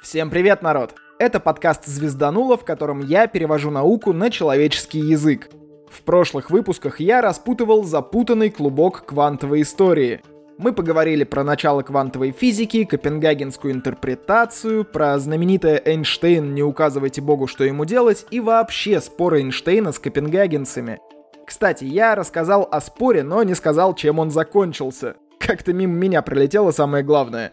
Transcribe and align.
Всем 0.00 0.30
привет, 0.30 0.62
народ! 0.62 0.94
Это 1.18 1.40
подкаст 1.40 1.84
«Звездануло», 1.84 2.56
в 2.56 2.64
котором 2.64 3.00
я 3.00 3.26
перевожу 3.26 3.70
науку 3.70 4.14
на 4.14 4.30
человеческий 4.30 4.98
язык. 4.98 5.50
В 5.90 6.00
прошлых 6.02 6.50
выпусках 6.50 7.00
я 7.00 7.20
распутывал 7.20 7.84
запутанный 7.84 8.48
клубок 8.48 9.04
квантовой 9.04 9.60
истории. 9.60 10.22
Мы 10.56 10.72
поговорили 10.72 11.24
про 11.24 11.44
начало 11.44 11.82
квантовой 11.82 12.30
физики, 12.32 12.84
копенгагенскую 12.84 13.74
интерпретацию, 13.74 14.86
про 14.86 15.18
знаменитое 15.18 15.82
«Эйнштейн, 15.84 16.54
не 16.54 16.62
указывайте 16.62 17.20
богу, 17.20 17.46
что 17.46 17.64
ему 17.64 17.84
делать» 17.84 18.24
и 18.30 18.40
вообще 18.40 19.02
спор 19.02 19.34
Эйнштейна 19.34 19.92
с 19.92 19.98
копенгагенцами. 19.98 20.98
Кстати, 21.46 21.84
я 21.84 22.14
рассказал 22.14 22.66
о 22.72 22.80
споре, 22.80 23.22
но 23.22 23.42
не 23.42 23.54
сказал, 23.54 23.94
чем 23.94 24.18
он 24.18 24.30
закончился. 24.30 25.16
Как-то 25.38 25.74
мимо 25.74 25.92
меня 25.92 26.22
пролетело 26.22 26.70
самое 26.70 27.04
главное. 27.04 27.52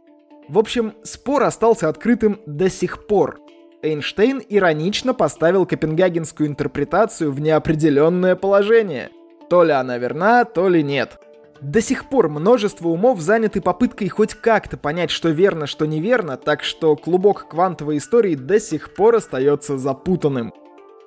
В 0.50 0.57
общем, 0.57 0.93
спор 1.04 1.43
остался 1.43 1.89
открытым 1.89 2.39
до 2.45 2.70
сих 2.70 3.05
пор. 3.07 3.39
Эйнштейн 3.82 4.42
иронично 4.47 5.14
поставил 5.14 5.65
копенгагенскую 5.65 6.47
интерпретацию 6.47 7.32
в 7.32 7.39
неопределенное 7.42 8.36
положение. 8.36 9.10
То 9.50 9.64
ли 9.64 9.71
она 9.71 9.97
верна, 9.97 10.46
то 10.46 10.69
ли 10.69 10.82
нет. 10.83 11.19
До 11.61 11.82
сих 11.82 12.10
пор 12.10 12.29
множество 12.29 12.88
умов 12.88 13.19
заняты 13.19 13.61
попыткой 13.61 14.10
хоть 14.10 14.36
как-то 14.36 14.78
понять, 14.78 15.10
что 15.10 15.29
верно, 15.29 15.68
что 15.68 15.86
неверно, 15.86 16.38
так 16.38 16.64
что 16.64 16.96
клубок 16.96 17.47
квантовой 17.50 17.97
истории 17.97 18.36
до 18.36 18.60
сих 18.60 18.93
пор 18.93 19.16
остается 19.16 19.77
запутанным. 19.77 20.54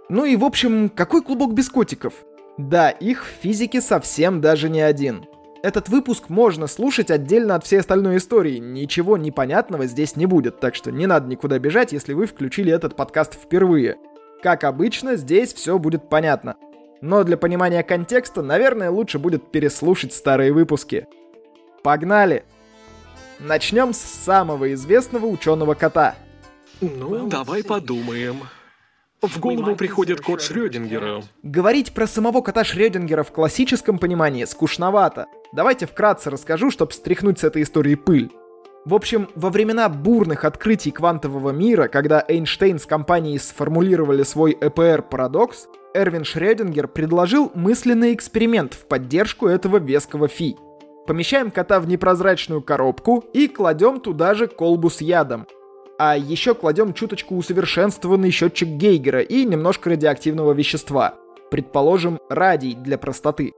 Ну 0.09 0.25
и 0.25 0.37
в 0.37 0.45
общем, 0.45 0.89
какой 0.89 1.23
клубок 1.23 1.55
без 1.55 1.69
котиков? 1.69 2.13
Да, 2.59 2.91
их 2.91 3.25
в 3.25 3.43
физике 3.43 3.81
совсем 3.81 4.41
даже 4.41 4.69
не 4.69 4.81
один. 4.81 5.25
Этот 5.63 5.91
выпуск 5.91 6.31
можно 6.31 6.67
слушать 6.67 7.11
отдельно 7.11 7.55
от 7.55 7.65
всей 7.65 7.81
остальной 7.81 8.17
истории. 8.17 8.57
Ничего 8.57 9.19
непонятного 9.19 9.87
здесь 9.87 10.17
не 10.17 10.25
будет, 10.25 10.59
так 10.59 10.75
что 10.75 10.91
не 10.91 11.07
надо 11.07 11.29
никуда 11.29 11.59
бежать, 11.59 11.93
если 11.93 12.15
вы 12.15 12.27
включили 12.27 12.73
этот 12.73 12.97
подкаст 12.97 13.35
впервые. 13.35 13.99
Как 14.43 14.65
обычно, 14.65 15.17
здесь 15.17 15.53
все 15.53 15.79
будет 15.79 16.09
понятно. 16.09 16.57
Но 17.03 17.25
для 17.25 17.37
понимания 17.37 17.83
контекста, 17.83 18.41
наверное, 18.41 18.91
лучше 18.91 19.19
будет 19.19 19.51
переслушать 19.51 20.15
старые 20.15 20.53
выпуски. 20.53 21.07
Погнали! 21.83 22.45
Начнем 23.39 23.93
с 23.93 23.99
самого 23.99 24.73
известного 24.73 25.27
ученого 25.27 25.75
кота. 25.75 26.15
Ну, 26.81 27.27
давай 27.27 27.63
подумаем. 27.65 28.45
В 29.21 29.39
голову 29.39 29.77
приходит 29.77 30.23
кот 30.23 30.41
Шрёдингера. 30.41 31.23
Говорить 31.43 31.93
про 31.93 32.07
самого 32.07 32.41
кота 32.41 32.65
Шрёдингера 32.65 33.23
в 33.23 33.33
классическом 33.33 33.99
понимании 33.99 34.45
скучновато. 34.47 35.27
Давайте 35.53 35.87
вкратце 35.87 36.31
расскажу, 36.31 36.71
чтобы 36.71 36.93
стряхнуть 36.93 37.39
с 37.39 37.45
этой 37.45 37.63
истории 37.63 37.95
пыль. 37.95 38.31
В 38.85 38.95
общем, 38.95 39.29
во 39.35 39.51
времена 39.51 39.89
бурных 39.89 40.45
открытий 40.45 40.91
квантового 40.91 41.51
мира, 41.51 41.89
когда 41.89 42.25
Эйнштейн 42.27 42.79
с 42.79 42.87
компанией 42.87 43.39
сформулировали 43.39 44.23
свой 44.23 44.57
ЭПР-парадокс, 44.59 45.69
Эрвин 45.93 46.25
Шрёдингер 46.25 46.89
предложил 46.89 47.51
мысленный 47.55 48.15
эксперимент 48.15 48.75
в 48.75 48.87
поддержку 48.87 49.49
этого 49.49 49.79
веского 49.79 50.29
фи. 50.29 50.57
Помещаем 51.07 51.51
кота 51.51 51.81
в 51.81 51.89
непрозрачную 51.89 52.63
коробку 52.63 53.25
и 53.33 53.49
кладем 53.49 54.01
туда 54.01 54.35
же 54.35 54.47
колбу 54.47 54.89
с 54.89 55.01
ядом– 55.01 55.47
а 56.03 56.17
еще 56.17 56.55
кладем 56.55 56.95
чуточку 56.95 57.37
усовершенствованный 57.37 58.31
счетчик 58.31 58.69
Гейгера 58.69 59.21
и 59.21 59.45
немножко 59.45 59.91
радиоактивного 59.91 60.53
вещества. 60.53 61.17
Предположим, 61.51 62.19
радий 62.31 62.75
для 62.75 62.97
простоты. 62.97 63.53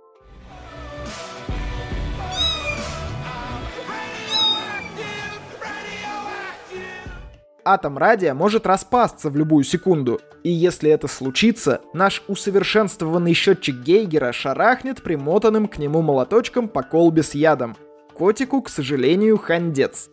Атом 7.64 7.96
радия 7.96 8.34
может 8.34 8.66
распасться 8.66 9.30
в 9.30 9.36
любую 9.36 9.62
секунду, 9.62 10.20
и 10.42 10.50
если 10.50 10.90
это 10.90 11.06
случится, 11.06 11.80
наш 11.94 12.22
усовершенствованный 12.26 13.34
счетчик 13.34 13.76
Гейгера 13.76 14.32
шарахнет 14.32 15.02
примотанным 15.02 15.68
к 15.68 15.78
нему 15.78 16.02
молоточком 16.02 16.68
по 16.68 16.82
колбе 16.82 17.22
с 17.22 17.34
ядом. 17.34 17.76
Котику, 18.14 18.62
к 18.62 18.68
сожалению, 18.68 19.38
хандец. 19.38 20.10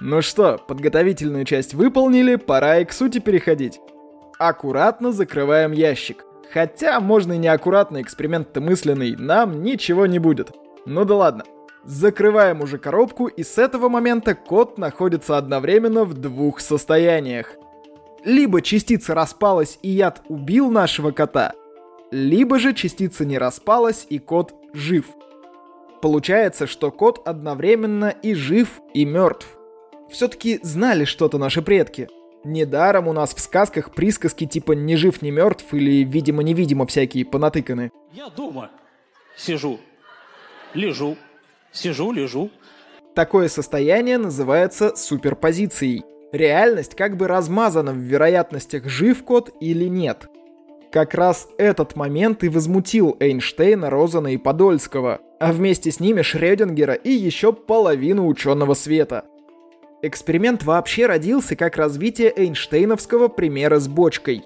Ну 0.00 0.22
что, 0.22 0.58
подготовительную 0.66 1.44
часть 1.44 1.74
выполнили, 1.74 2.36
пора 2.36 2.78
и 2.78 2.86
к 2.86 2.92
сути 2.92 3.18
переходить. 3.18 3.78
Аккуратно 4.38 5.12
закрываем 5.12 5.72
ящик. 5.72 6.24
Хотя 6.52 7.00
можно 7.00 7.34
и 7.34 7.38
неаккуратно, 7.38 8.00
эксперимент-то 8.00 8.62
мысленный, 8.62 9.14
нам 9.14 9.62
ничего 9.62 10.06
не 10.06 10.18
будет. 10.18 10.52
Ну 10.86 11.04
да 11.04 11.14
ладно. 11.16 11.44
Закрываем 11.84 12.60
уже 12.60 12.78
коробку, 12.78 13.26
и 13.26 13.42
с 13.42 13.58
этого 13.58 13.88
момента 13.88 14.34
кот 14.34 14.78
находится 14.78 15.38
одновременно 15.38 16.04
в 16.04 16.14
двух 16.14 16.60
состояниях. 16.60 17.54
Либо 18.24 18.60
частица 18.60 19.14
распалась 19.14 19.78
и 19.82 19.88
яд 19.88 20.22
убил 20.28 20.70
нашего 20.70 21.10
кота, 21.10 21.54
либо 22.10 22.58
же 22.58 22.74
частица 22.74 23.24
не 23.24 23.38
распалась 23.38 24.06
и 24.10 24.18
кот 24.18 24.54
жив. 24.74 25.06
Получается, 26.02 26.66
что 26.66 26.90
кот 26.90 27.26
одновременно 27.26 28.08
и 28.22 28.34
жив, 28.34 28.80
и 28.92 29.04
мертв 29.04 29.46
все-таки 30.10 30.58
знали 30.62 31.04
что-то 31.04 31.38
наши 31.38 31.62
предки. 31.62 32.08
Недаром 32.42 33.06
у 33.06 33.12
нас 33.12 33.34
в 33.34 33.40
сказках 33.40 33.92
присказки 33.92 34.46
типа 34.46 34.72
«ни 34.72 34.94
жив, 34.96 35.22
ни 35.22 35.30
мертв» 35.30 35.72
или 35.72 36.04
«видимо-невидимо» 36.04 36.86
всякие 36.86 37.24
понатыканы. 37.24 37.90
Я 38.12 38.28
дома 38.28 38.70
сижу, 39.36 39.78
лежу, 40.74 41.16
сижу, 41.72 42.12
лежу. 42.12 42.50
Такое 43.14 43.48
состояние 43.48 44.18
называется 44.18 44.94
суперпозицией. 44.96 46.04
Реальность 46.32 46.94
как 46.94 47.16
бы 47.16 47.26
размазана 47.26 47.92
в 47.92 47.98
вероятностях, 47.98 48.88
жив 48.88 49.24
кот 49.24 49.50
или 49.60 49.86
нет. 49.86 50.28
Как 50.92 51.14
раз 51.14 51.48
этот 51.58 51.96
момент 51.96 52.42
и 52.44 52.48
возмутил 52.48 53.16
Эйнштейна, 53.20 53.90
Розана 53.90 54.28
и 54.28 54.36
Подольского, 54.36 55.20
а 55.38 55.52
вместе 55.52 55.90
с 55.90 56.00
ними 56.00 56.22
Шрёдингера 56.22 56.94
и 56.94 57.10
еще 57.10 57.52
половину 57.52 58.26
ученого 58.26 58.74
света. 58.74 59.24
Эксперимент 60.02 60.64
вообще 60.64 61.06
родился 61.06 61.56
как 61.56 61.76
развитие 61.76 62.32
Эйнштейновского 62.34 63.28
примера 63.28 63.78
с 63.78 63.86
бочкой. 63.86 64.44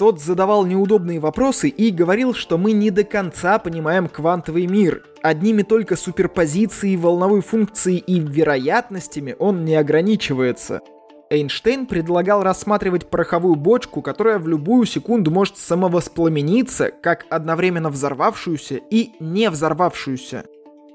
Тот 0.00 0.18
задавал 0.18 0.64
неудобные 0.64 1.20
вопросы 1.20 1.68
и 1.68 1.90
говорил, 1.90 2.32
что 2.32 2.56
мы 2.56 2.72
не 2.72 2.90
до 2.90 3.04
конца 3.04 3.58
понимаем 3.58 4.08
квантовый 4.08 4.66
мир. 4.66 5.04
Одними 5.20 5.60
только 5.60 5.94
суперпозицией, 5.94 6.96
волновой 6.96 7.42
функцией 7.42 7.98
и 7.98 8.18
вероятностями 8.18 9.36
он 9.38 9.66
не 9.66 9.74
ограничивается. 9.74 10.80
Эйнштейн 11.28 11.84
предлагал 11.84 12.42
рассматривать 12.42 13.10
пороховую 13.10 13.56
бочку, 13.56 14.00
которая 14.00 14.38
в 14.38 14.48
любую 14.48 14.86
секунду 14.86 15.30
может 15.30 15.58
самовоспламениться, 15.58 16.92
как 17.02 17.26
одновременно 17.28 17.90
взорвавшуюся 17.90 18.76
и 18.76 19.10
не 19.20 19.50
взорвавшуюся. 19.50 20.46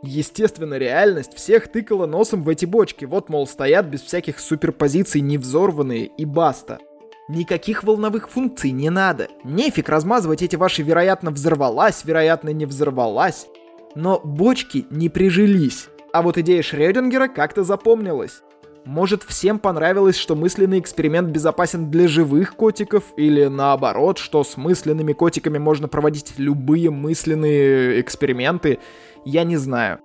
Естественно, 0.01 0.79
реальность 0.79 1.35
всех 1.35 1.67
тыкала 1.67 2.07
носом 2.07 2.41
в 2.41 2.49
эти 2.49 2.65
бочки. 2.65 3.05
Вот, 3.05 3.29
мол, 3.29 3.45
стоят 3.45 3.85
без 3.85 4.01
всяких 4.01 4.39
суперпозиций 4.39 5.21
невзорванные 5.21 6.07
и 6.07 6.25
баста. 6.25 6.79
Никаких 7.27 7.83
волновых 7.83 8.29
функций 8.29 8.71
не 8.71 8.91
надо. 8.91 9.29
Нефиг 9.43 9.89
размазывать 9.89 10.43
эти 10.43 10.55
ваши 10.55 10.83
вероятно 10.83 11.31
взорвалась, 11.31 12.05
вероятно 12.05 12.49
не 12.49 12.65
взорвалась. 12.65 13.47
Но 13.95 14.21
бочки 14.23 14.85
не 14.91 15.09
прижились. 15.09 15.87
А 16.13 16.21
вот 16.21 16.37
идея 16.37 16.61
Шрёдингера 16.61 17.27
как-то 17.27 17.63
запомнилась. 17.63 18.41
Может, 18.85 19.23
всем 19.23 19.57
понравилось, 19.57 20.15
что 20.15 20.35
мысленный 20.35 20.77
эксперимент 20.77 21.29
безопасен 21.29 21.89
для 21.89 22.07
живых 22.07 22.55
котиков, 22.55 23.03
или 23.17 23.45
наоборот, 23.45 24.19
что 24.19 24.43
с 24.43 24.57
мысленными 24.57 25.13
котиками 25.13 25.57
можно 25.57 25.87
проводить 25.87 26.35
любые 26.37 26.91
мысленные 26.91 27.99
эксперименты, 27.99 28.77
я 29.25 29.43
не 29.43 29.57
знаю. 29.57 29.99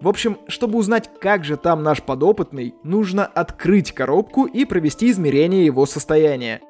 В 0.00 0.08
общем, 0.08 0.38
чтобы 0.48 0.78
узнать, 0.78 1.10
как 1.20 1.44
же 1.44 1.58
там 1.58 1.82
наш 1.82 2.02
подопытный, 2.02 2.74
нужно 2.82 3.26
открыть 3.26 3.92
коробку 3.92 4.46
и 4.46 4.64
провести 4.64 5.10
измерение 5.10 5.66
его 5.66 5.84
состояния. 5.84 6.62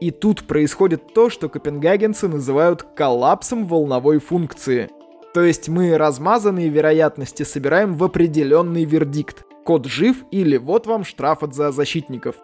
И 0.00 0.12
тут 0.12 0.44
происходит 0.44 1.14
то, 1.14 1.30
что 1.30 1.48
копенгагенцы 1.48 2.28
называют 2.28 2.82
коллапсом 2.82 3.66
волновой 3.66 4.18
функции. 4.18 4.88
То 5.32 5.42
есть 5.42 5.68
мы 5.68 5.98
размазанные 5.98 6.68
вероятности 6.68 7.42
собираем 7.42 7.94
в 7.94 8.04
определенный 8.04 8.84
вердикт. 8.84 9.44
Код 9.64 9.86
жив 9.86 10.24
или 10.30 10.56
вот 10.56 10.86
вам 10.86 11.04
штраф 11.04 11.42
от 11.42 11.54
защитников. 11.54 12.36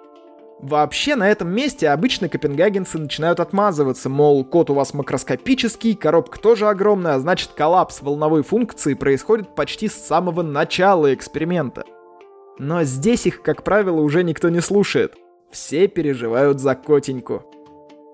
Вообще, 0.62 1.16
на 1.16 1.30
этом 1.30 1.48
месте 1.48 1.88
обычно 1.88 2.28
копенгагенцы 2.28 2.98
начинают 2.98 3.40
отмазываться, 3.40 4.10
мол, 4.10 4.44
код 4.44 4.68
у 4.68 4.74
вас 4.74 4.92
макроскопический, 4.92 5.94
коробка 5.94 6.38
тоже 6.38 6.68
огромная, 6.68 7.14
а 7.14 7.18
значит 7.18 7.50
коллапс 7.56 8.02
волновой 8.02 8.42
функции 8.42 8.92
происходит 8.92 9.54
почти 9.54 9.88
с 9.88 9.94
самого 9.94 10.42
начала 10.42 11.14
эксперимента. 11.14 11.84
Но 12.58 12.84
здесь 12.84 13.26
их, 13.26 13.40
как 13.40 13.64
правило, 13.64 14.00
уже 14.02 14.22
никто 14.22 14.50
не 14.50 14.60
слушает. 14.60 15.14
Все 15.50 15.88
переживают 15.88 16.60
за 16.60 16.74
котеньку. 16.74 17.42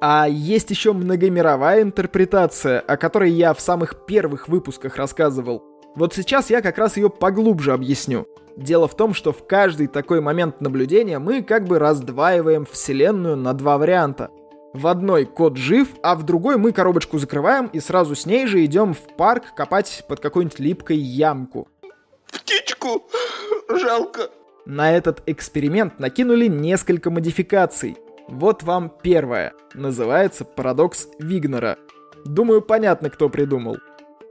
А 0.00 0.28
есть 0.28 0.70
еще 0.70 0.92
многомировая 0.92 1.82
интерпретация, 1.82 2.78
о 2.78 2.96
которой 2.96 3.32
я 3.32 3.54
в 3.54 3.60
самых 3.60 4.06
первых 4.06 4.46
выпусках 4.46 4.96
рассказывал. 4.96 5.64
Вот 5.96 6.14
сейчас 6.14 6.50
я 6.50 6.62
как 6.62 6.78
раз 6.78 6.96
ее 6.96 7.10
поглубже 7.10 7.72
объясню. 7.72 8.28
Дело 8.56 8.88
в 8.88 8.96
том, 8.96 9.12
что 9.12 9.32
в 9.32 9.46
каждый 9.46 9.86
такой 9.86 10.20
момент 10.20 10.62
наблюдения 10.62 11.18
мы 11.18 11.42
как 11.42 11.66
бы 11.66 11.78
раздваиваем 11.78 12.64
вселенную 12.64 13.36
на 13.36 13.52
два 13.52 13.76
варианта. 13.76 14.30
В 14.72 14.86
одной 14.86 15.26
кот 15.26 15.56
жив, 15.56 15.88
а 16.02 16.16
в 16.16 16.22
другой 16.22 16.56
мы 16.56 16.72
коробочку 16.72 17.18
закрываем 17.18 17.66
и 17.66 17.80
сразу 17.80 18.14
с 18.14 18.26
ней 18.26 18.46
же 18.46 18.64
идем 18.64 18.94
в 18.94 19.16
парк 19.16 19.54
копать 19.54 20.04
под 20.08 20.20
какой-нибудь 20.20 20.58
липкой 20.58 20.96
ямку. 20.96 21.68
Птичку 22.26 23.04
жалко. 23.68 24.30
На 24.64 24.92
этот 24.92 25.22
эксперимент 25.26 26.00
накинули 26.00 26.46
несколько 26.46 27.10
модификаций. 27.10 27.96
Вот 28.28 28.62
вам 28.62 28.90
первая. 29.02 29.52
Называется 29.74 30.44
парадокс 30.44 31.08
Вигнера. 31.18 31.78
Думаю, 32.24 32.62
понятно, 32.62 33.10
кто 33.10 33.28
придумал. 33.28 33.76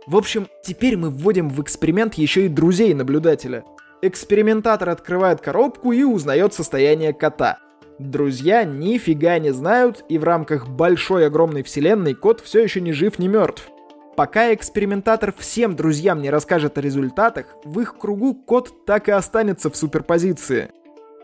В 0.08 0.18
общем, 0.18 0.48
теперь 0.64 0.98
мы 0.98 1.10
вводим 1.10 1.50
в 1.50 1.62
эксперимент 1.62 2.16
еще 2.16 2.46
и 2.46 2.50
друзей 2.50 2.94
наблюдателя. 2.94 3.64
Экспериментатор 4.02 4.90
открывает 4.90 5.42
коробку 5.42 5.92
и 5.92 6.04
узнает 6.04 6.54
состояние 6.54 7.14
кота. 7.14 7.60
Друзья 7.98 8.66
нифига 8.66 9.40
не 9.40 9.52
знают, 9.52 10.04
и 10.10 10.18
в 10.18 10.26
рамках 10.26 10.68
большой 10.68 11.28
огромной 11.28 11.64
вселенной 11.64 12.14
кот 12.14 12.42
все 12.42 12.62
еще 12.62 12.82
не 12.82 12.92
жив, 12.92 13.20
не 13.20 13.30
мертв. 13.30 13.70
Пока 14.18 14.54
экспериментатор 14.54 15.34
всем 15.38 15.76
друзьям 15.76 16.22
не 16.22 16.30
расскажет 16.30 16.78
о 16.78 16.82
результатах, 16.82 17.48
в 17.64 17.80
их 17.80 17.98
кругу 17.98 18.34
кот 18.34 18.86
так 18.86 19.08
и 19.08 19.12
останется 19.12 19.70
в 19.70 19.76
суперпозиции. 19.76 20.72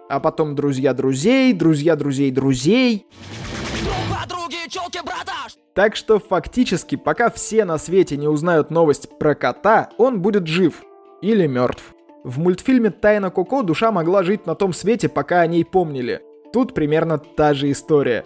А 0.10 0.20
потом 0.20 0.56
друзья 0.56 0.94
друзей, 0.94 1.54
друзья 1.54 1.96
друзей 1.96 2.32
друзей. 2.32 3.08
Так 5.74 5.96
что 5.96 6.20
фактически, 6.20 6.96
пока 6.96 7.30
все 7.30 7.64
на 7.64 7.78
свете 7.78 8.18
не 8.18 8.28
узнают 8.28 8.72
новость 8.72 9.08
про 9.20 9.36
кота, 9.36 9.90
он 9.98 10.22
будет 10.22 10.48
жив 10.48 10.84
или 11.22 11.48
мертв. 11.48 11.96
В 12.24 12.38
мультфильме 12.40 12.92
«Тайна 12.92 13.32
Коко» 13.32 13.64
душа 13.64 13.92
могла 13.92 14.22
жить 14.24 14.46
на 14.46 14.54
том 14.54 14.74
свете, 14.74 15.10
пока 15.10 15.42
о 15.42 15.48
ней 15.48 15.66
помнили. 15.66 16.22
Тут 16.54 16.74
примерно 16.74 17.18
та 17.18 17.54
же 17.54 17.72
история. 17.72 18.26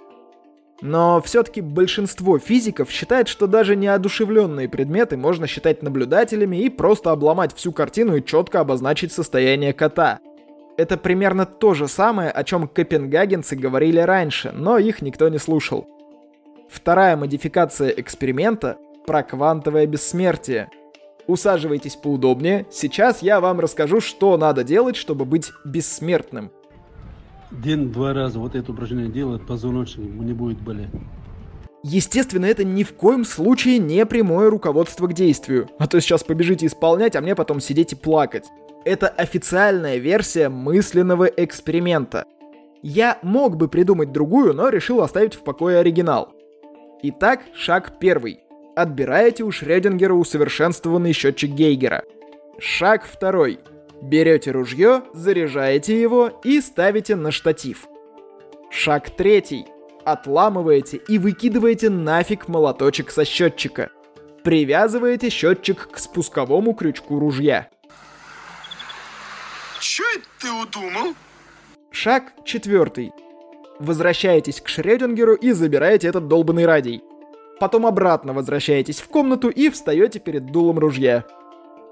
Но 0.81 1.21
все-таки 1.21 1.61
большинство 1.61 2.37
физиков 2.37 2.91
считает, 2.91 3.29
что 3.29 3.47
даже 3.47 3.77
неодушевленные 3.77 4.67
предметы 4.67 5.15
можно 5.15 5.47
считать 5.47 5.81
наблюдателями 5.81 6.57
и 6.57 6.69
просто 6.69 7.11
обломать 7.11 7.55
всю 7.55 7.71
картину 7.71 8.17
и 8.17 8.25
четко 8.25 8.59
обозначить 8.59 9.13
состояние 9.13 9.71
кота. 9.71 10.19
Это 10.75 10.97
примерно 10.97 11.45
то 11.45 11.73
же 11.73 11.87
самое, 11.87 12.29
о 12.29 12.43
чем 12.43 12.67
копенгагенцы 12.67 13.55
говорили 13.55 13.99
раньше, 13.99 14.51
но 14.51 14.77
их 14.77 15.01
никто 15.01 15.29
не 15.29 15.37
слушал. 15.37 15.87
Вторая 16.69 17.15
модификация 17.15 17.89
эксперимента 17.89 18.77
про 19.07 19.23
квантовое 19.23 19.85
бессмертие. 19.87 20.69
Усаживайтесь 21.27 21.95
поудобнее, 21.95 22.65
сейчас 22.71 23.21
я 23.21 23.39
вам 23.39 23.59
расскажу, 23.59 23.99
что 24.01 24.37
надо 24.37 24.63
делать, 24.63 24.95
чтобы 24.95 25.25
быть 25.25 25.51
бессмертным– 25.63 26.51
День-два 27.51 28.13
раза 28.13 28.39
вот 28.39 28.55
это 28.55 28.71
упражнение 28.71 29.07
делает, 29.07 29.45
позвоночник 29.45 30.05
не 30.05 30.33
будет 30.33 30.59
болеть. 30.61 30.89
Естественно, 31.83 32.45
это 32.45 32.63
ни 32.63 32.83
в 32.83 32.93
коем 32.93 33.23
случае 33.23 33.77
не 33.77 34.05
прямое 34.05 34.49
руководство 34.49 35.07
к 35.07 35.13
действию. 35.13 35.69
А 35.77 35.87
то 35.87 36.01
сейчас 36.01 36.23
побежите 36.23 36.65
исполнять, 36.65 37.15
а 37.15 37.21
мне 37.21 37.35
потом 37.35 37.59
сидеть 37.59 37.93
и 37.93 37.95
плакать. 37.95 38.45
Это 38.83 39.07
официальная 39.07 39.97
версия 39.97 40.49
мысленного 40.49 41.25
эксперимента. 41.25 42.25
Я 42.81 43.19
мог 43.21 43.55
бы 43.57 43.67
придумать 43.67 44.11
другую, 44.11 44.53
но 44.53 44.69
решил 44.69 45.01
оставить 45.01 45.35
в 45.35 45.43
покое 45.43 45.77
оригинал. 45.79 46.33
Итак, 47.03 47.41
шаг 47.53 47.99
первый. 47.99 48.44
Отбираете 48.75 49.43
у 49.43 49.51
Шрёдингера 49.51 50.13
усовершенствованный 50.13 51.13
счетчик 51.13 51.51
Гейгера. 51.51 52.03
Шаг 52.59 53.05
второй. 53.05 53.59
Берете 54.01 54.51
ружье, 54.51 55.03
заряжаете 55.13 55.99
его 55.99 56.41
и 56.43 56.59
ставите 56.59 57.15
на 57.15 57.31
штатив. 57.31 57.87
Шаг 58.69 59.09
третий. 59.11 59.65
Отламываете 60.03 60.97
и 60.97 61.17
выкидываете 61.17 61.89
нафиг 61.89 62.49
молоточек 62.49 63.11
со 63.11 63.23
счетчика. 63.23 63.91
Привязываете 64.43 65.29
счетчик 65.29 65.89
к 65.89 65.97
спусковому 65.97 66.73
крючку 66.73 67.17
ружья. 67.17 67.69
Чё 69.79 70.03
это 70.15 70.25
ты 70.41 70.51
удумал? 70.51 71.15
Шаг 71.91 72.33
четвертый. 72.43 73.13
Возвращаетесь 73.79 74.59
к 74.59 74.67
Шрёдингеру 74.67 75.33
и 75.33 75.51
забираете 75.53 76.09
этот 76.09 76.27
долбанный 76.27 76.65
радий. 76.65 77.01
Потом 77.59 77.85
обратно 77.85 78.33
возвращаетесь 78.33 78.99
в 78.99 79.07
комнату 79.07 79.49
и 79.49 79.69
встаете 79.69 80.19
перед 80.19 80.47
дулом 80.47 80.79
ружья. 80.79 81.25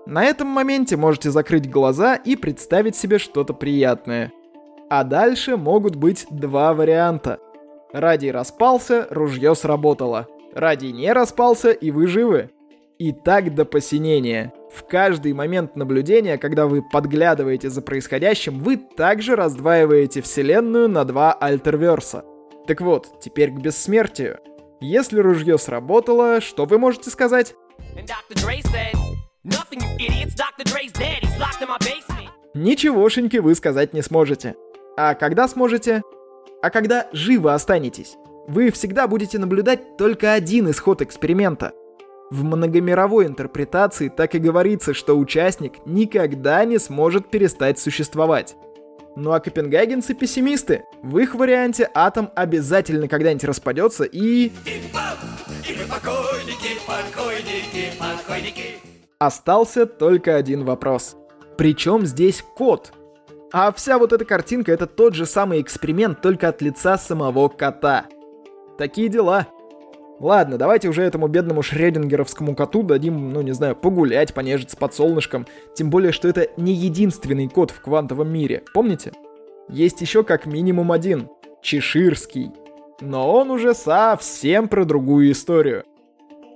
На 0.06 0.26
этом 0.26 0.48
моменте 0.48 0.98
можете 0.98 1.32
закрыть 1.32 1.70
глаза 1.70 2.16
и 2.16 2.36
представить 2.36 2.96
себе 2.96 3.20
что-то 3.20 3.54
приятное. 3.54 4.34
А 4.90 5.04
дальше 5.04 5.56
могут 5.56 5.96
быть 5.96 6.28
два 6.30 6.74
варианта. 6.74 7.40
Радий 7.94 8.32
распался, 8.32 9.08
ружье 9.10 9.56
сработало. 9.56 10.28
Радий 10.54 10.92
не 10.92 11.12
распался, 11.14 11.72
и 11.72 11.90
вы 11.92 12.08
живы. 12.08 12.50
И 13.00 13.12
так 13.12 13.56
до 13.56 13.66
посинения. 13.66 14.54
В 14.72 14.84
каждый 14.84 15.34
момент 15.34 15.76
наблюдения, 15.76 16.38
когда 16.38 16.68
вы 16.68 16.82
подглядываете 16.82 17.70
за 17.70 17.82
происходящим, 17.82 18.60
вы 18.60 18.78
также 18.78 19.36
раздваиваете 19.36 20.22
вселенную 20.22 20.90
на 20.90 21.06
два 21.06 21.34
альтерверса. 21.34 22.26
Так 22.68 22.82
вот, 22.82 23.20
теперь 23.22 23.52
к 23.52 23.60
бессмертию. 23.60 24.40
Если 24.84 25.22
ружье 25.22 25.58
сработало, 25.58 26.42
что 26.42 26.66
вы 26.66 26.78
можете 26.78 27.10
сказать? 27.10 27.56
Ничегошеньки 32.54 33.38
вы 33.38 33.56
сказать 33.56 33.94
не 33.94 34.02
сможете. 34.02 34.56
А 34.98 35.14
когда 35.16 35.48
сможете? 35.48 36.02
А 36.62 36.70
когда 36.70 37.08
живо 37.14 37.54
останетесь? 37.54 38.18
Вы 38.50 38.72
всегда 38.72 39.08
будете 39.08 39.40
наблюдать 39.40 39.96
только 39.96 40.34
один 40.34 40.70
исход 40.70 41.02
эксперимента. 41.02 41.72
В 42.30 42.44
многомировой 42.44 43.28
интерпретации 43.28 44.10
так 44.10 44.36
и 44.36 44.40
говорится, 44.40 44.94
что 44.94 45.18
участник 45.18 45.76
никогда 45.86 46.66
не 46.66 46.78
сможет 46.78 47.32
перестать 47.32 47.80
существовать. 47.80 48.58
Ну 49.16 49.32
а 49.32 49.40
копенгагенцы 49.40 50.14
пессимисты. 50.16 50.86
В 51.04 51.20
их 51.20 51.36
варианте 51.36 51.90
атом 51.94 52.32
обязательно 52.36 53.08
когда-нибудь 53.08 53.44
распадется 53.44 54.06
и... 54.06 54.20
И, 54.20 54.50
и 54.50 55.78
мы 55.78 55.86
покойники, 55.88 56.80
покойники, 56.88 57.92
покойники. 58.00 58.80
Остался 59.20 59.86
только 59.86 60.36
один 60.36 60.66
вопрос. 60.66 61.16
Причем 61.58 62.06
здесь 62.06 62.44
кот? 62.56 62.92
А 63.52 63.72
вся 63.72 64.00
вот 64.00 64.12
эта 64.14 64.26
картинка 64.26 64.72
это 64.72 64.88
тот 64.88 65.14
же 65.14 65.28
самый 65.28 65.62
эксперимент, 65.62 66.22
только 66.22 66.48
от 66.48 66.62
лица 66.64 66.98
самого 66.98 67.50
кота. 67.50 68.08
Такие 68.80 69.10
дела. 69.10 69.48
Ладно, 70.24 70.58
давайте 70.58 70.88
уже 70.88 71.04
этому 71.04 71.28
бедному 71.28 71.62
шредингеровскому 71.62 72.56
коту 72.56 72.82
дадим, 72.82 73.32
ну 73.32 73.42
не 73.42 73.52
знаю, 73.52 73.76
погулять, 73.76 74.34
понежиться 74.34 74.78
под 74.78 74.94
солнышком. 74.94 75.46
Тем 75.76 75.90
более, 75.90 76.14
что 76.14 76.30
это 76.30 76.48
не 76.56 76.72
единственный 76.72 77.50
кот 77.50 77.72
в 77.72 77.82
квантовом 77.82 78.32
мире, 78.32 78.64
помните? 78.74 79.12
Есть 79.68 80.00
еще 80.00 80.24
как 80.24 80.46
минимум 80.46 80.94
один. 80.94 81.28
Чеширский. 81.62 82.52
Но 83.02 83.34
он 83.34 83.52
уже 83.52 83.74
совсем 83.74 84.70
про 84.70 84.86
другую 84.86 85.30
историю. 85.30 85.84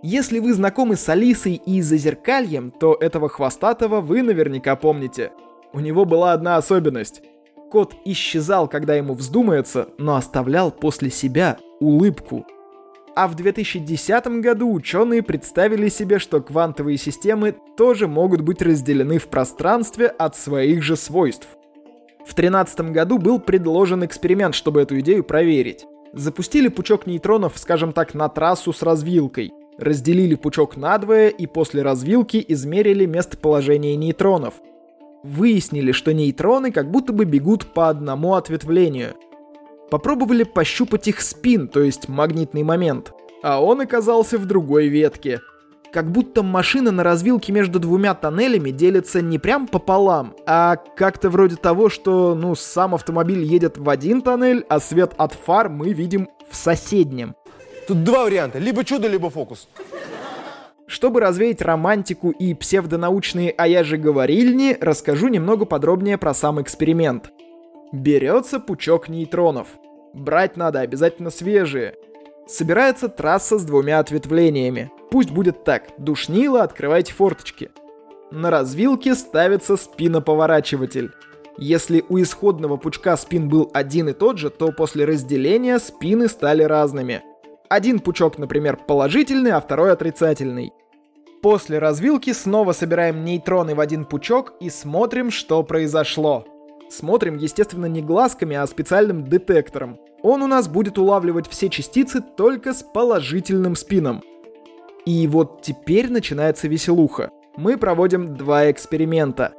Если 0.01 0.39
вы 0.39 0.53
знакомы 0.53 0.95
с 0.95 1.09
Алисой 1.09 1.55
и 1.55 1.81
Зазеркальем, 1.81 2.71
то 2.71 2.95
этого 2.97 3.27
хвостатого 3.27 3.99
вы 3.99 4.21
наверняка 4.21 4.77
помните. 4.77 5.33
У 5.73 5.81
него 5.81 6.05
была 6.05 6.31
одна 6.31 6.55
особенность. 6.55 7.21
Кот 7.69 7.95
исчезал, 8.05 8.69
когда 8.69 8.95
ему 8.95 9.13
вздумается, 9.13 9.89
но 9.97 10.15
оставлял 10.15 10.71
после 10.71 11.09
себя 11.09 11.57
улыбку. 11.81 12.45
А 13.19 13.27
в 13.27 13.33
2010 13.33 14.27
году 14.41 14.71
ученые 14.71 15.23
представили 15.23 15.89
себе, 15.89 16.19
что 16.19 16.39
квантовые 16.39 16.99
системы 16.99 17.55
тоже 17.75 18.07
могут 18.07 18.41
быть 18.41 18.61
разделены 18.61 19.17
в 19.17 19.27
пространстве 19.27 20.05
от 20.05 20.35
своих 20.35 20.83
же 20.83 20.95
свойств. 20.95 21.47
В 22.19 22.35
2013 22.35 22.91
году 22.91 23.17
был 23.17 23.39
предложен 23.39 24.05
эксперимент, 24.05 24.53
чтобы 24.53 24.81
эту 24.81 24.99
идею 24.99 25.23
проверить. 25.23 25.87
Запустили 26.13 26.67
пучок 26.67 27.07
нейтронов, 27.07 27.53
скажем 27.57 27.91
так, 27.91 28.13
на 28.13 28.29
трассу 28.29 28.71
с 28.71 28.83
развилкой– 28.83 29.51
разделили 29.79 30.35
пучок 30.35 30.77
надвое 30.77 31.29
и 31.29 31.47
после 31.47 31.81
развилки 31.81 32.45
измерили 32.47 33.07
местоположение 33.07 33.95
нейтронов. 33.95 34.53
Выяснили, 35.23 35.91
что 35.91 36.13
нейтроны 36.13 36.71
как 36.71 36.91
будто 36.91 37.13
бы 37.13 37.25
бегут 37.25 37.73
по 37.73 37.89
одному 37.89 38.35
ответвлению. 38.35 39.15
Попробовали 39.89 40.43
пощупать 40.43 41.07
их 41.07 41.21
спин, 41.21 41.67
то 41.67 41.81
есть 41.81 42.09
магнитный 42.09 42.63
момент, 42.63 43.13
а 43.41 43.63
он 43.63 43.81
оказался 43.81 44.37
в 44.37 44.45
другой 44.45 44.87
ветке. 44.87 45.39
Как 45.93 46.11
будто 46.11 46.43
машина 46.43 46.91
на 46.91 47.03
развилке 47.03 47.53
между 47.53 47.79
двумя 47.79 48.13
тоннелями 48.13 48.71
делится 48.71 49.21
не 49.21 49.39
прям 49.39 49.67
пополам, 49.67 50.35
а 50.45 50.75
как-то 50.75 51.29
вроде 51.29 51.55
того, 51.55 51.89
что, 51.89 52.35
ну, 52.35 52.55
сам 52.55 52.93
автомобиль 52.93 53.41
едет 53.41 53.77
в 53.77 53.89
один 53.89 54.21
тоннель, 54.21 54.65
а 54.67 54.81
свет 54.81 55.13
от 55.17 55.33
фар 55.33 55.69
мы 55.69 55.93
видим 55.93 56.27
в 56.49 56.55
соседнем. 56.55 57.35
Тут 57.87 58.03
два 58.03 58.25
варианта. 58.25 58.59
Либо 58.59 58.83
чудо, 58.83 59.07
либо 59.07 59.29
фокус. 59.29 59.69
Чтобы 60.87 61.21
развеять 61.21 61.61
романтику 61.61 62.31
и 62.31 62.53
псевдонаучные 62.53 63.53
«а 63.57 63.67
я 63.67 63.83
же 63.85 63.97
говорильни», 63.97 64.77
расскажу 64.79 65.29
немного 65.29 65.65
подробнее 65.65 66.17
про 66.17 66.33
сам 66.33 66.61
эксперимент. 66.61 67.31
Берется 67.93 68.59
пучок 68.59 69.07
нейтронов. 69.07 69.67
Брать 70.13 70.57
надо 70.57 70.81
обязательно 70.81 71.29
свежие. 71.29 71.95
Собирается 72.45 73.07
трасса 73.07 73.57
с 73.57 73.63
двумя 73.63 73.99
ответвлениями. 73.99 74.91
Пусть 75.09 75.31
будет 75.31 75.63
так, 75.63 75.89
душнило, 75.97 76.63
открывайте 76.63 77.13
форточки. 77.13 77.69
На 78.29 78.49
развилке 78.51 79.15
ставится 79.15 79.77
спиноповорачиватель. 79.77 81.11
Если 81.57 82.03
у 82.09 82.19
исходного 82.19 82.75
пучка 82.75 83.15
спин 83.15 83.47
был 83.47 83.71
один 83.73 84.09
и 84.09 84.13
тот 84.13 84.37
же, 84.37 84.49
то 84.49 84.71
после 84.73 85.05
разделения 85.05 85.79
спины 85.79 86.27
стали 86.27 86.63
разными. 86.63 87.23
Один 87.69 87.99
пучок, 87.99 88.37
например, 88.37 88.77
положительный, 88.85 89.51
а 89.51 89.61
второй 89.61 89.93
отрицательный. 89.93 90.73
После 91.41 91.79
развилки 91.79 92.33
снова 92.33 92.73
собираем 92.73 93.23
нейтроны 93.23 93.75
в 93.75 93.79
один 93.79 94.03
пучок 94.05 94.53
и 94.59 94.69
смотрим, 94.69 95.31
что 95.31 95.63
произошло. 95.63 96.45
Смотрим, 96.89 97.37
естественно, 97.37 97.85
не 97.85 98.01
глазками, 98.01 98.55
а 98.55 98.65
специальным 98.67 99.25
детектором. 99.25 99.99
Он 100.21 100.41
у 100.41 100.47
нас 100.47 100.67
будет 100.67 100.97
улавливать 100.97 101.47
все 101.47 101.69
частицы 101.69 102.21
только 102.21 102.73
с 102.73 102.83
положительным 102.83 103.75
спином. 103.75 104.23
И 105.05 105.27
вот 105.27 105.61
теперь 105.61 106.11
начинается 106.11 106.67
веселуха. 106.67 107.29
Мы 107.55 107.77
проводим 107.77 108.35
два 108.35 108.69
эксперимента. 108.71 109.53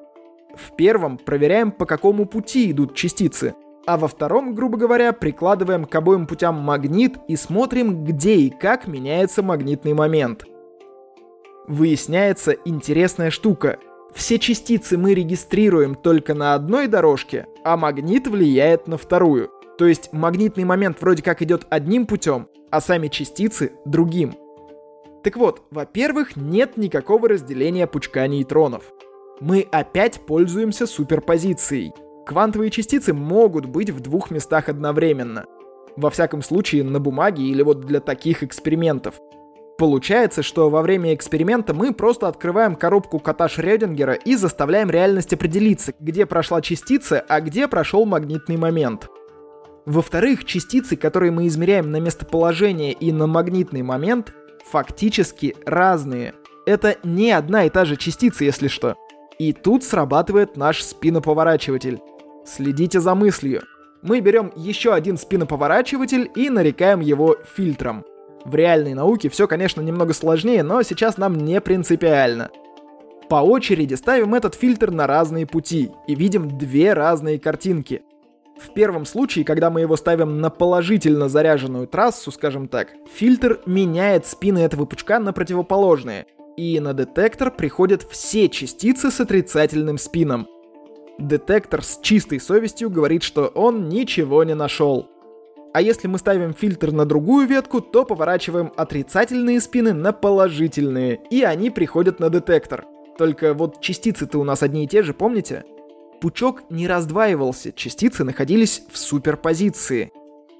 В 0.55 0.75
первом 0.77 1.19
проверяем, 1.19 1.71
по 1.71 1.87
какому 1.87 2.27
пути 2.27 2.71
идут 2.71 2.95
частицы, 2.95 3.55
а 3.87 3.97
во 3.97 4.09
втором, 4.09 4.55
грубо 4.55 4.77
говоря, 4.77 5.13
прикладываем 5.13 5.85
к 5.85 5.95
обоим 5.95 6.27
путям 6.27 6.57
магнит 6.57 7.17
и 7.29 7.37
смотрим, 7.37 8.05
где 8.05 8.35
и 8.35 8.51
как 8.51 8.87
меняется 8.87 9.43
магнитный 9.43 9.95
момент– 9.95 10.45
Выясняется 11.69 12.53
интересная 12.65 13.31
штука. 13.31 13.79
Все 14.15 14.39
частицы 14.39 14.99
мы 14.99 15.15
регистрируем 15.15 15.95
только 15.95 16.35
на 16.35 16.55
одной 16.55 16.87
дорожке, 16.87 17.47
а 17.65 17.77
магнит 17.77 18.27
влияет 18.27 18.89
на 18.89 18.97
вторую. 18.97 19.51
То 19.79 19.87
есть 19.87 20.13
магнитный 20.13 20.65
момент 20.65 21.01
вроде 21.01 21.23
как 21.23 21.41
идет 21.43 21.67
одним 21.71 22.07
путем, 22.07 22.49
а 22.71 22.81
сами 22.81 23.09
частицы 23.09 23.73
другим. 23.85 24.35
Так 25.23 25.37
вот, 25.37 25.63
во-первых, 25.71 26.37
нет 26.37 26.77
никакого 26.77 27.29
разделения 27.29 27.87
пучка 27.87 28.27
нейтронов. 28.27 28.93
Мы 29.41 29.69
опять 29.71 30.21
пользуемся 30.27 30.87
суперпозицией. 30.87 31.93
Квантовые 32.27 32.71
частицы 32.71 33.13
могут 33.13 33.67
быть 33.67 33.91
в 33.91 34.01
двух 34.01 34.31
местах 34.31 34.69
одновременно. 34.69 35.47
Во 35.97 36.11
всяком 36.11 36.43
случае, 36.43 36.85
на 36.85 37.01
бумаге 37.01 37.45
или 37.45 37.63
вот 37.63 37.81
для 37.81 38.01
таких 38.01 38.43
экспериментов. 38.43 39.21
Получается, 39.79 40.43
что 40.43 40.71
во 40.71 40.83
время 40.83 41.15
эксперимента 41.15 41.73
мы 41.73 41.95
просто 41.95 42.27
открываем 42.27 42.75
коробку 42.75 43.21
кота 43.21 43.49
Шрёдингера 43.49 44.15
и 44.15 44.35
заставляем 44.35 44.91
реальность 44.91 45.33
определиться, 45.33 45.93
где 46.01 46.27
прошла 46.27 46.61
частица, 46.61 47.25
а 47.29 47.41
где 47.41 47.69
прошел 47.69 48.05
магнитный 48.05 48.57
момент. 48.57 49.09
Во-вторых, 49.87 50.45
частицы, 50.45 50.97
которые 50.97 51.31
мы 51.31 51.47
измеряем 51.47 51.93
на 51.93 52.01
местоположение 52.01 52.93
и 52.93 53.13
на 53.13 53.29
магнитный 53.29 53.83
момент, 53.83 54.35
фактически 54.69 55.55
разные. 55.65 56.35
Это 56.67 56.97
не 57.05 57.31
одна 57.31 57.65
и 57.65 57.71
та 57.71 57.85
же 57.85 57.97
частица, 57.97 58.45
если 58.45 58.67
что. 58.67 58.97
И 59.39 59.53
тут 59.53 59.85
срабатывает 59.85 60.57
наш 60.57 60.83
спиноповорачиватель. 60.83 62.01
Следите 62.45 62.99
за 62.99 63.15
мыслью. 63.15 63.63
Мы 64.03 64.19
берем 64.21 64.53
еще 64.57 64.93
один 64.93 65.17
спиноповорачиватель 65.17 66.29
и 66.35 66.51
нарекаем 66.51 66.99
его 66.99 67.37
фильтром. 67.57 68.05
В 68.45 68.55
реальной 68.55 68.95
науке 68.95 69.29
все, 69.29 69.47
конечно, 69.47 69.81
немного 69.81 70.13
сложнее, 70.13 70.63
но 70.63 70.83
сейчас 70.83 71.19
нам 71.19 71.37
не 71.37 71.61
принципиально. 71.61 72.51
По 73.29 73.37
очереди 73.37 73.95
ставим 73.95 74.35
этот 74.35 74.55
фильтр 74.55 74.91
на 74.91 75.07
разные 75.07 75.47
пути 75.47 75.91
и 76.07 76.15
видим 76.15 76.57
две 76.57 76.95
разные 76.95 77.39
картинки. 77.39 78.03
В 78.59 78.73
первом 78.73 79.05
случае, 79.05 79.45
когда 79.45 79.71
мы 79.71 79.83
его 79.83 79.97
ставим 79.97 80.41
на 80.41 80.51
положительно 80.51 81.29
заряженную 81.29 81.87
трассу, 81.87 82.33
скажем 82.33 82.69
так, 82.69 82.89
фильтр 83.15 83.61
меняет 83.67 84.27
спины 84.27 84.59
этого 84.61 84.85
пучка 84.85 85.21
на 85.21 85.33
противоположные, 85.33 86.27
и 86.57 86.81
на 86.81 86.93
детектор 86.93 87.53
приходят 87.53 88.03
все 88.03 88.49
частицы 88.49 89.11
с 89.11 89.21
отрицательным 89.21 89.97
спином. 89.99 90.49
Детектор 91.19 91.85
с 91.85 92.01
чистой 92.01 92.41
совестью 92.41 92.91
говорит, 92.91 93.23
что 93.23 93.47
он 93.47 93.89
ничего 93.89 94.43
не 94.43 94.55
нашел. 94.55 95.09
А 95.79 95.81
если 95.81 96.09
мы 96.09 96.19
ставим 96.19 96.55
фильтр 96.55 96.91
на 96.91 97.05
другую 97.05 97.47
ветку, 97.47 97.81
то 97.81 98.05
поворачиваем 98.05 98.73
отрицательные 98.75 99.61
спины 99.61 99.93
на 99.93 100.13
положительные, 100.13 101.21
и 101.31 101.45
они 101.45 101.71
приходят 101.71 102.19
на 102.19 102.31
детектор. 102.31 102.85
Только 103.17 103.55
вот 103.55 103.81
частицы-то 103.81 104.41
у 104.41 104.45
нас 104.45 104.65
одни 104.65 104.83
и 104.83 104.89
те 104.89 105.05
же, 105.05 105.15
помните? 105.15 105.65
Пучок 106.21 106.69
не 106.69 106.89
раздваивался, 106.89 107.71
частицы 107.71 108.25
находились 108.25 108.83
в 108.91 108.99
суперпозиции. 108.99 110.11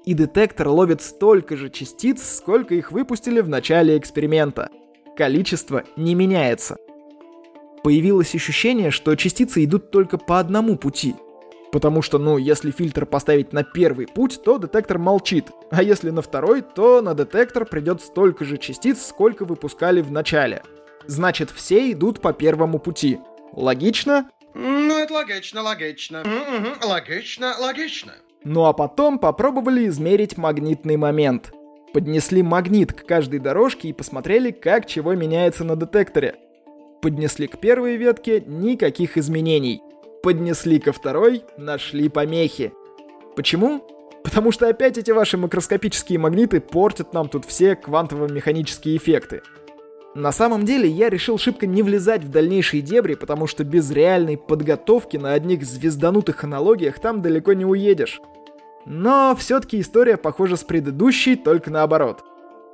И 0.05 0.13
детектор 0.13 0.69
ловит 0.69 1.01
столько 1.01 1.57
же 1.57 1.69
частиц, 1.69 2.23
сколько 2.23 2.73
их 2.73 2.93
выпустили 2.93 3.41
в 3.41 3.49
начале 3.49 3.97
эксперимента. 3.97 4.69
Количество 5.17 5.83
не 5.97 6.15
меняется. 6.15 6.77
Появилось 7.83 8.33
ощущение, 8.35 8.89
что 8.89 9.13
частицы 9.15 9.65
идут 9.65 9.91
только 9.91 10.17
по 10.17 10.39
одному 10.39 10.77
пути— 10.77 11.13
Потому 11.71 12.01
что, 12.01 12.17
ну, 12.17 12.37
если 12.37 12.71
фильтр 12.71 13.05
поставить 13.05 13.53
на 13.53 13.63
первый 13.63 14.07
путь, 14.07 14.41
то 14.43 14.57
детектор 14.57 14.97
молчит. 14.97 15.47
А 15.69 15.83
если 15.83 16.09
на 16.09 16.21
второй, 16.21 16.61
то 16.61 17.01
на 17.01 17.13
детектор 17.13 17.65
придет 17.65 18.01
столько 18.01 18.43
же 18.43 18.57
частиц, 18.57 19.05
сколько 19.05 19.45
выпускали 19.45 20.01
в 20.01 20.11
начале. 20.11 20.63
Значит, 21.05 21.51
все 21.51 21.91
идут 21.91 22.21
по 22.21 22.33
первому 22.33 22.79
пути. 22.79 23.19
Логично? 23.53 24.29
Ну, 24.55 24.97
это 24.97 25.13
логично, 25.13 25.61
логично. 25.61 26.21
Угу, 26.21 26.87
логично, 26.87 27.55
логично. 27.59 28.13
Ну 28.43 28.65
а 28.65 28.73
потом 28.73 29.19
попробовали 29.19 29.87
измерить 29.87 30.37
магнитный 30.37 30.97
момент. 30.97 31.51
Поднесли 31.93 32.41
магнит 32.43 32.93
к 32.93 33.05
каждой 33.05 33.39
дорожке 33.39 33.89
и 33.89 33.93
посмотрели, 33.93 34.51
как 34.51 34.85
чего 34.85 35.13
меняется 35.15 35.63
на 35.63 35.75
детекторе. 35.75 36.35
Поднесли 37.01 37.47
к 37.47 37.59
первой 37.59 37.97
ветке, 37.97 38.41
никаких 38.45 39.17
изменений. 39.17 39.81
Поднесли 40.21 40.79
ко 40.79 40.91
второй, 40.91 41.43
нашли 41.57 42.09
помехи. 42.09 42.73
Почему? 43.35 43.85
Потому 44.23 44.51
что 44.51 44.67
опять 44.67 44.97
эти 44.97 45.11
ваши 45.11 45.37
макроскопические 45.37 46.19
магниты 46.19 46.59
портят 46.59 47.13
нам 47.13 47.29
тут 47.29 47.45
все 47.45 47.75
квантово-механические 47.75 48.97
эффекты. 48.97 49.41
На 50.15 50.31
самом 50.31 50.65
деле 50.65 50.89
я 50.89 51.09
решил 51.09 51.37
шибко 51.37 51.65
не 51.67 51.83
влезать 51.83 52.23
в 52.23 52.29
дальнейшие 52.29 52.81
дебри, 52.81 53.15
потому 53.15 53.47
что 53.47 53.63
без 53.63 53.89
реальной 53.91 54.37
подготовки 54.37 55.15
на 55.15 55.33
одних 55.33 55.63
звезданутых 55.63 56.43
аналогиях 56.43 56.99
там 56.99 57.21
далеко 57.21 57.53
не 57.53 57.65
уедешь. 57.65 58.19
Но 58.85 59.35
все-таки 59.39 59.79
история 59.79 60.17
похожа 60.17 60.57
с 60.57 60.63
предыдущей, 60.63 61.35
только 61.35 61.71
наоборот. 61.71 62.25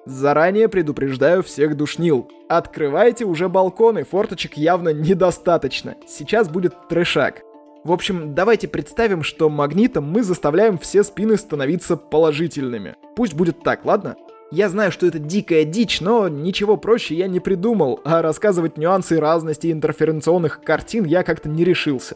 Заранее 0.05 0.69
предупреждаю 0.69 1.41
всех 1.41 1.75
душнил. 1.75 2.29
Открывайте 2.47 3.25
уже 3.25 3.49
балконы, 3.49 4.03
форточек 4.03 4.55
явно 4.55 4.89
недостаточно. 4.89 5.95
Сейчас 6.07 6.47
будет 6.47 6.75
трешак. 6.89 7.41
В 7.83 7.91
общем, 7.91 8.35
давайте 8.35 8.67
представим, 8.67 9.23
что 9.23 9.49
магнитом 9.49 10.09
мы 10.09 10.23
заставляем 10.23 10.77
все 10.77 11.03
спины 11.03 11.37
становиться 11.37 11.97
положительными. 11.97 12.95
Пусть 13.15 13.33
будет 13.33 13.63
так, 13.63 13.83
ладно? 13.85 14.15
Я 14.51 14.69
знаю, 14.69 14.91
что 14.91 15.07
это 15.07 15.17
дикая 15.17 15.65
дичь, 15.65 16.01
но 16.01 16.29
ничего 16.29 16.77
проще 16.77 17.15
я 17.15 17.27
не 17.27 17.39
придумал, 17.39 17.99
а 18.05 18.21
рассказывать 18.21 18.77
нюансы 18.77 19.19
разности 19.19 19.71
интерференционных 19.71 20.61
картин 20.61 21.05
я 21.05 21.23
как-то 21.23 21.49
не 21.49 21.63
решился. 21.63 22.15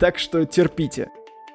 Так 0.00 0.18
что 0.18 0.44
терпите. 0.46 1.10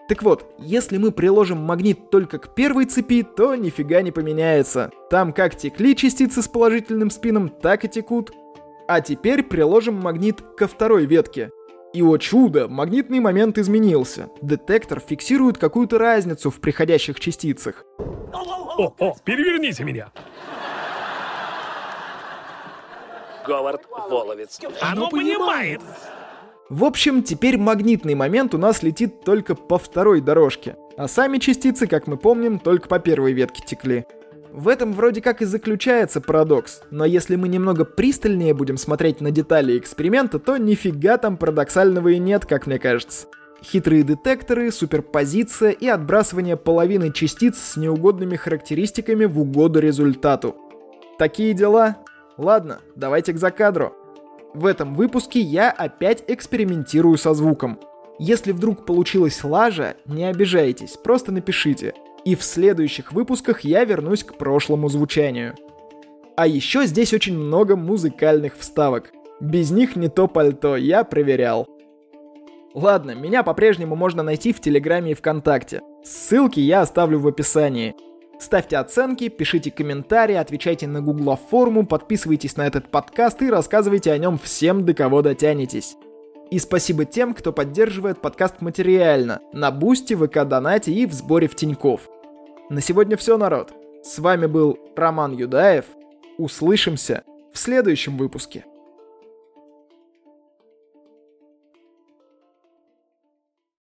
Так 0.10 0.22
вот, 0.22 0.46
если 0.60 0.98
мы 0.98 1.12
приложим 1.12 1.60
магнит 1.60 2.10
только 2.10 2.38
к 2.38 2.54
первой 2.54 2.86
цепи, 2.86 3.24
то 3.24 3.56
нифига 3.56 4.02
не 4.02 4.12
поменяется. 4.12 4.92
Там 5.10 5.32
как 5.32 5.56
текли 5.56 5.96
частицы 5.96 6.42
с 6.42 6.48
положительным 6.48 7.10
спином, 7.10 7.50
так 7.50 7.86
и 7.86 7.88
текут. 7.90 8.32
А 8.88 9.00
теперь 9.00 9.44
приложим 9.44 9.96
магнит 9.96 10.42
ко 10.58 10.68
второй 10.68 11.06
ветке. 11.06 11.52
И 11.94 12.02
о 12.02 12.18
чудо, 12.18 12.68
магнитный 12.68 13.20
момент 13.20 13.58
изменился. 13.58 14.30
Детектор 14.42 15.00
фиксирует 15.00 15.58
какую-то 15.58 15.98
разницу 16.00 16.50
в 16.50 16.60
приходящих 16.60 17.20
частицах. 17.20 17.86
О, 17.98 18.94
о, 19.00 19.16
переверните 19.24 19.84
меня. 19.84 20.12
Говард 23.46 23.84
Воловец. 24.10 24.60
Оно 24.82 25.10
понимает. 25.10 25.82
В 26.70 26.86
общем, 26.86 27.24
теперь 27.24 27.58
магнитный 27.58 28.16
момент 28.16 28.56
у 28.56 28.58
нас 28.58 28.84
летит 28.84 29.22
только 29.26 29.54
по 29.54 29.78
второй 29.78 30.22
дорожке, 30.22 30.78
а 30.98 31.08
сами 31.08 31.38
частицы, 31.38 31.88
как 31.88 32.08
мы 32.08 32.16
помним, 32.16 32.58
только 32.58 32.88
по 32.88 33.00
первой 33.00 33.34
ветке 33.34 33.62
текли. 33.66 34.06
В 34.52 34.68
этом 34.68 34.94
вроде 34.94 35.22
как 35.22 35.42
и 35.42 35.46
заключается 35.46 36.22
парадокс, 36.22 36.84
но 36.90 37.06
если 37.06 37.36
мы 37.36 37.48
немного 37.48 37.86
пристальнее 37.86 38.54
будем 38.54 38.78
смотреть 38.78 39.20
на 39.20 39.32
детали 39.32 39.78
эксперимента, 39.78 40.40
то 40.40 40.58
нифига 40.58 41.18
там 41.18 41.38
парадоксального 41.38 42.10
и 42.10 42.20
нет, 42.20 42.46
как 42.46 42.66
мне 42.68 42.80
кажется. 42.80 43.28
Хитрые 43.64 44.04
детекторы, 44.04 44.72
суперпозиция 44.72 45.72
и 45.72 45.88
отбрасывание 45.88 46.56
половины 46.56 47.12
частиц 47.12 47.58
с 47.58 47.78
неугодными 47.78 48.36
характеристиками 48.36 49.26
в 49.26 49.40
угоду 49.40 49.80
результату. 49.80 50.56
Такие 51.18 51.54
дела. 51.54 51.98
Ладно, 52.38 52.80
давайте 52.96 53.34
к 53.34 53.38
закадру. 53.38 53.96
В 54.54 54.68
этом 54.68 54.94
выпуске 54.94 55.40
я 55.40 55.72
опять 55.72 56.24
экспериментирую 56.28 57.18
со 57.18 57.34
звуком. 57.34 57.80
Если 58.20 58.52
вдруг 58.52 58.86
получилась 58.86 59.44
лажа, 59.44 59.96
не 60.06 60.26
обижайтесь, 60.26 60.92
просто 60.92 61.32
напишите. 61.32 61.94
И 62.24 62.36
в 62.36 62.44
следующих 62.44 63.12
выпусках 63.12 63.62
я 63.62 63.84
вернусь 63.84 64.24
к 64.24 64.36
прошлому 64.36 64.90
звучанию. 64.90 65.56
А 66.36 66.46
еще 66.46 66.86
здесь 66.86 67.14
очень 67.14 67.38
много 67.38 67.76
музыкальных 67.76 68.58
вставок. 68.58 69.12
Без 69.40 69.72
них 69.72 69.96
не 69.96 70.08
то 70.08 70.28
пальто, 70.28 70.78
я 70.78 71.04
проверял. 71.04 71.68
Ладно, 72.76 73.16
меня 73.16 73.44
по-прежнему 73.44 73.96
можно 73.96 74.24
найти 74.24 74.54
в 74.54 74.60
Телеграме 74.60 75.12
и 75.12 75.16
ВКонтакте. 75.16 75.82
Ссылки 76.04 76.60
я 76.60 76.82
оставлю 76.82 77.20
в 77.20 77.28
описании. 77.28 77.96
Ставьте 78.40 78.78
оценки, 78.78 79.30
пишите 79.30 79.72
комментарии, 79.72 80.36
отвечайте 80.36 80.88
на 80.88 81.02
гугла 81.02 81.38
форму, 81.38 81.86
подписывайтесь 81.86 82.58
на 82.58 82.68
этот 82.68 82.90
подкаст 82.90 83.42
и 83.42 83.50
рассказывайте 83.50 84.12
о 84.12 84.18
нем 84.18 84.38
всем, 84.38 84.86
до 84.86 84.94
кого 84.94 85.22
дотянетесь. 85.22 85.96
И 86.52 86.60
спасибо 86.60 87.06
тем, 87.06 87.34
кто 87.34 87.54
поддерживает 87.54 88.22
подкаст 88.22 88.62
материально, 88.62 89.42
на 89.54 89.72
Boosty, 89.72 90.14
ВК 90.14 90.46
Донате 90.46 90.92
и 90.92 91.06
в 91.06 91.14
сборе 91.14 91.48
в 91.48 91.56
Тиньков. 91.56 92.10
На 92.70 92.82
сегодня 92.82 93.18
все, 93.18 93.38
народ. 93.38 93.74
С 94.04 94.20
вами 94.20 94.46
был 94.46 94.78
Роман 94.96 95.36
Юдаев. 95.36 95.86
Услышимся 96.38 97.24
в 97.54 97.58
следующем 97.58 98.18
выпуске. 98.18 98.66